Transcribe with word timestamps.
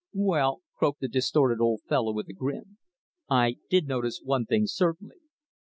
"Well," 0.15 0.63
croaked 0.75 1.01
the 1.01 1.07
distorted 1.07 1.61
old 1.61 1.83
fellow, 1.87 2.11
with 2.11 2.27
a 2.27 2.33
grin, 2.33 2.77
"I 3.29 3.57
did 3.69 3.87
notice 3.87 4.19
one 4.23 4.47
thing, 4.47 4.65
certainly. 4.65 5.17